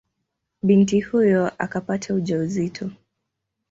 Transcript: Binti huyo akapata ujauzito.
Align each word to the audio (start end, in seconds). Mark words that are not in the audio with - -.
Binti 0.63 1.01
huyo 1.01 1.51
akapata 1.57 2.13
ujauzito. 2.13 2.89